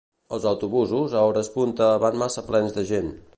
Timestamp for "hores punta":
1.27-1.91